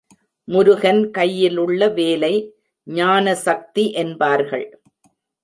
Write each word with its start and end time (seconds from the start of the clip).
முருகன் 0.47 1.11
கையிலுள்ள 1.11 1.87
வேலை 1.87 2.31
ஞானசக்தி 2.87 3.85
என்பார்கள். 3.93 4.67